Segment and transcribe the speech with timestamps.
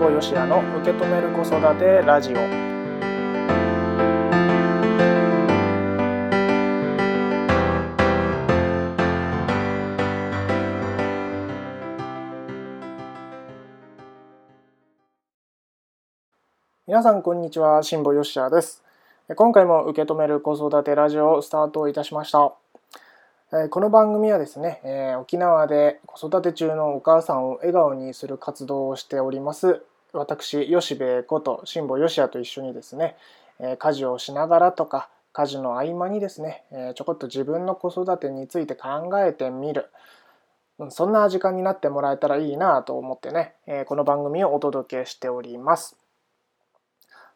[0.00, 2.36] 保よしやの受け止める子育てラジオ。
[16.86, 17.82] 皆さんこんにちは。
[17.82, 18.82] 辛坊よしやです。
[19.36, 22.54] 今回も受け止める子育てラジオをスタートいたしました。
[23.68, 29.82] この番組はですね沖縄で子育て中のお母さんを笑顔にする活動をしております。
[30.12, 33.16] 私吉部こと辛坊よしやと一緒にですね
[33.78, 36.64] 家事をしながらとか家事の合間にですね
[36.96, 39.86] ちょこっと自分の子育てについて考えてみる
[40.88, 43.54] そんな時間になってもらえたらいいなと思ってね
[43.86, 45.96] この番組をお届けしております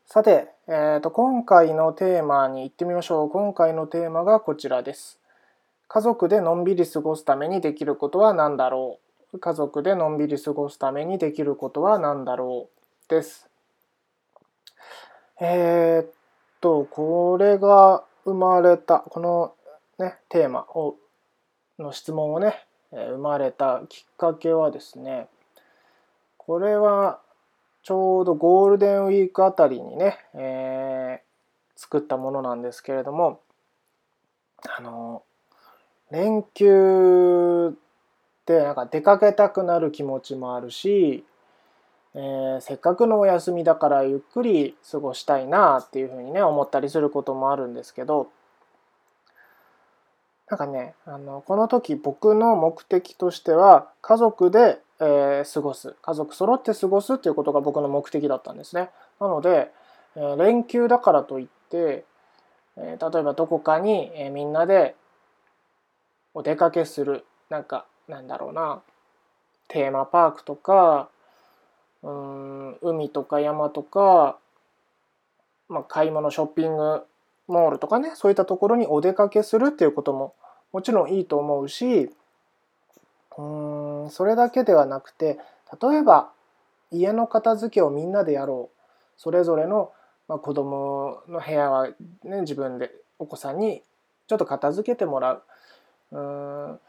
[0.07, 3.31] さて、えーと、今回のテーマに行ってみましょう。
[3.31, 5.19] 今回のテーマがこちらです。
[5.89, 8.99] 家族でのんびり過ごすためにできることは何だろ
[9.33, 12.74] う家族でのんびり過ごすためにできることは何だろう
[13.09, 13.49] です。
[15.41, 16.11] えー、っ
[16.61, 19.55] と、これが生まれた、この
[19.99, 20.97] ね、テーマを
[21.79, 25.29] の質問をね、生まれたきっかけはですね、
[26.37, 27.21] これは
[27.83, 33.41] ちょうどゴールデンウィークあたりにね、えー、作ったものなんですけれども
[34.79, 35.23] あの
[36.11, 37.73] 連休っ
[38.47, 41.25] てなんか出かけたくなる気持ちもあるし、
[42.15, 48.29] えー、せっかくのお休みだからゆっくり過ごしたいなっていうふうにね思ったりすることもあるんですけど
[50.49, 55.95] なんかねあのこの時僕の目的としては家族でえー、過ごす。
[56.01, 58.91] 家族揃って過ごすっていうことが僕の目的だったんですね。
[59.21, 59.71] なので、
[60.17, 62.05] えー、連休だからといって、
[62.77, 64.95] えー、例えばどこかに、えー、みんなで
[66.33, 67.25] お出かけする。
[67.51, 68.83] なんかなんだろうな。
[69.69, 71.09] テーマパークとか
[72.05, 74.39] うん海とか山とか、
[75.69, 77.03] まあ、買い物ショッピング
[77.49, 80.35] モールとかねそういったところにお出かけするっていうことも
[80.73, 82.11] もちろんいいと思うし
[83.37, 83.43] う
[84.07, 85.39] んそれだけではなくて
[85.83, 86.31] 例えば
[86.95, 88.75] 家の片付けをみんなでやろう。
[89.17, 89.93] それぞれの、
[90.29, 91.89] まあ、子供の部屋は、
[92.25, 93.83] ね、自分でお子さんに
[94.27, 95.43] ちょっと片付けてもらう。
[96.13, 96.81] うん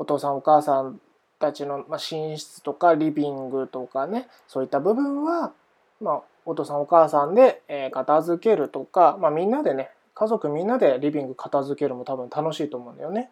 [0.00, 1.00] お父さんお母さん
[1.38, 5.52] たちの、ま、寝室とかリビングとかねそういった部分は、
[6.00, 13.30] まあ、お父さんお母さんで、え、片付けるとか、まあ、みんなでね家族みんなでリビング片付けるも多分楽しいと思うんだよね。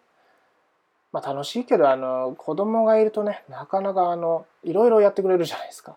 [1.12, 5.96] まあ、楽しいけどあの子供がいるとねなかなかあのいろいろやってくれるじゃないですか。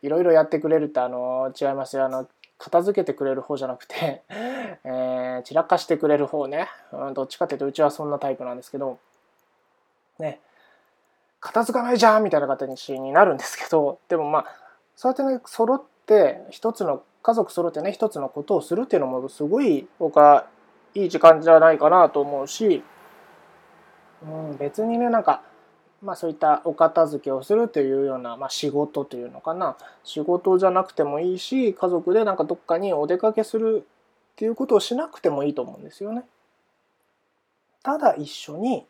[0.00, 2.26] いろいろやってくれるってあの違いますよあの
[2.58, 4.22] 片付けてくれる方じゃなくて、
[4.84, 8.98] えー、散らかしてくれる方ね、うん、どっちかっていうとうちはそんなタイプなんですけど
[10.20, 10.40] ね
[11.42, 14.46] 片付かないじゃんみたいな形になるんですけどでもまあ
[14.96, 20.46] そうやってね揃って一つの家族揃ってね一つのことをするっていうのもすごい僕は
[20.94, 22.82] いい時間じゃないかなと思うし
[24.24, 25.42] うん、別にねなんか、
[26.02, 33.84] まあ、そういったお片付けをするというような、まあ、仕事というのかな仕事じゃなくてもいいし家族でなんかどっかにお出かけする
[34.32, 36.22] っていうことをしなくてもいいと思うんですよね。
[37.82, 38.86] ただ一緒に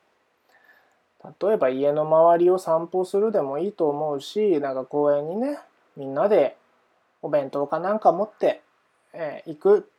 [1.41, 5.59] 例えば家の周りを散歩するでもいいと思うしなんか公園にね
[5.97, 6.56] みんなで
[7.22, 8.62] お弁当かなんか持って、
[9.12, 9.91] えー、行く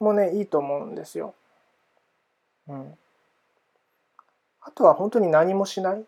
[0.00, 1.34] もねいいと思うんですよ。
[2.68, 2.94] うん、
[4.60, 6.04] あとは本当に何もしない。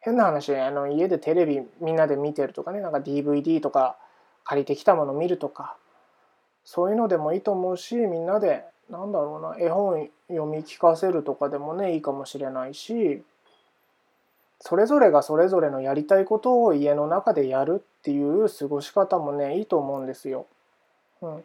[0.00, 3.98] 変な話、あの家でテレビみんなで見てるとかね、なんか DVD とか
[4.44, 5.76] 借りてきたもの見るとか、
[6.64, 13.22] そういうのでもいいと思うし、みんなで、なんだろうな、絵本読み聞かせるとかでもね、いいかもしれないし、
[14.60, 20.46] それぞれがそれぞれのやりたいことを家の中でやるっていう過ごし方もね、いいと思うんですよ。
[21.20, 21.44] うん。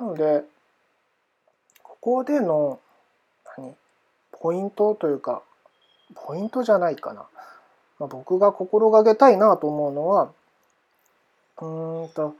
[0.00, 0.44] なので、
[1.82, 2.78] ここでの、
[3.56, 3.74] 何？
[4.42, 5.40] ポイントというか
[6.16, 7.26] ポイントじゃないかな、
[8.00, 10.32] まあ、僕が心がけたいなと思うのは
[11.60, 12.34] うーんと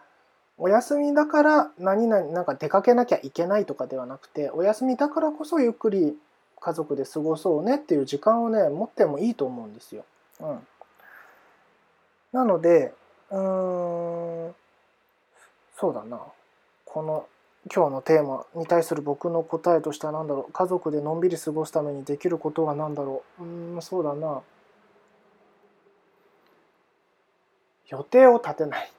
[0.59, 6.17] お休みだから何々なんか出かけなきゃいけないとかではなくてお休みだからこそゆっくり
[6.61, 10.05] 家族で過ごそうねっていう時間をね持ってもいいと思うんですよ。
[10.41, 10.67] うん、
[12.33, 12.95] なので
[13.31, 14.55] うーん
[15.79, 16.21] そうだな。
[16.85, 17.27] この
[17.75, 20.53] 今日のテーマに対する僕の答えとしては何だろう。
[20.53, 23.45] 家族でのんびり過ごすためにできることは何だろう。
[23.45, 24.43] うんそうだな。
[27.89, 28.93] 予定を立てない。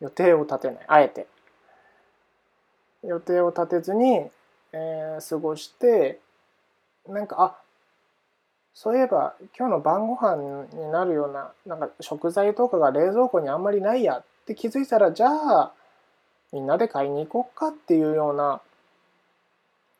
[0.00, 0.84] 予定を立てない。
[0.86, 1.26] あえて。
[3.02, 4.26] 予定を立てずに、
[4.72, 6.18] えー、過ごして
[7.08, 7.56] なんかあ
[8.74, 10.36] そういえば今日の晩ご飯
[10.74, 15.72] になるようななんか食材とかが冷蔵庫にあんまりないやって気づいたらじゃあ
[16.52, 18.60] みんなで買いに行こっかっていうような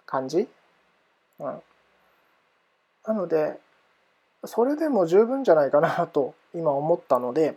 [0.04, 0.48] 感じ、
[1.38, 1.62] うん、
[3.06, 3.54] なので
[4.44, 7.56] それでも十分じゃないかなと今思ったので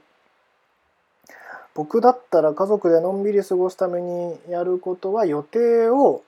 [1.74, 6.24] 僕だったら家族でのんびり過ごすためにやることは予定を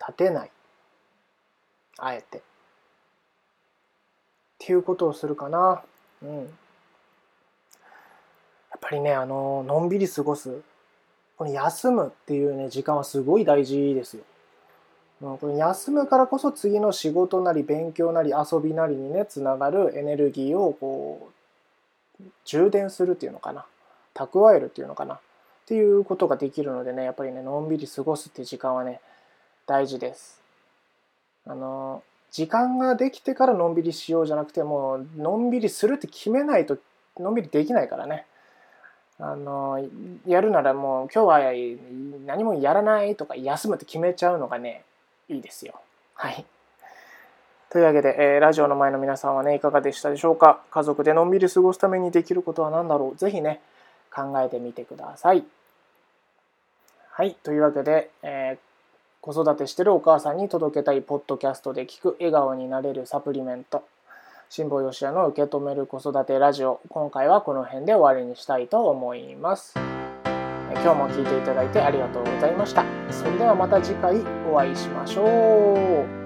[0.00, 0.50] 立てない。
[1.98, 2.38] あえて。
[2.38, 2.40] っ
[4.58, 5.82] ていうことをするかな。
[6.22, 6.38] うん。
[6.38, 6.46] やっ
[8.80, 10.60] ぱりねあののんびり過ごす。
[11.36, 14.24] この休むっていうね時間はすごい大事ですよ。
[15.56, 21.30] 休むからこそ次の仕事なり勉強なり遊びなりにねつながるエネルギーをこ
[22.20, 23.64] う充電するっていうのかな。
[24.14, 25.20] 蓄えるっていうのかなっ
[25.66, 29.00] ていうことができるのでねやっぱりねのんびり過ごすって時間はね
[29.66, 30.40] 大事です。
[31.46, 36.78] あの時間ができてからのんびりしようじゃなくてもうのんびりするって決めないと
[37.18, 38.26] のんびりできないからね。
[39.20, 39.80] あの
[40.26, 41.40] やるならもう今日は
[42.26, 44.82] 何もやらないとか休むって決めちゃうのがね
[45.28, 45.80] いいですよ。
[46.14, 46.44] はい。
[47.70, 50.60] というわけで、えー、ラジオの前の皆さんはねいかがでしたでしょうか？
[50.72, 53.16] 家族でのんびり過ごすためにできることは何だろう？
[53.16, 53.60] ぜひね
[54.14, 55.44] 考えてみてください。
[57.10, 57.36] はい。
[57.42, 58.58] というわけで、えー、
[59.20, 63.84] 子育てしてるお母さんに届けたいポッドキャストで聞く笑顔になれるサプリメント。
[64.50, 66.80] 辛坊よしやの受け止める子育てラジオ。
[66.88, 69.74] 今回はこの辺で終わりにしたいと思います。
[70.84, 72.84] 今日も聴いていただいてありがとうございました。
[73.10, 74.16] それではまた次回
[74.50, 75.24] お会いしましょ
[76.20, 76.23] う。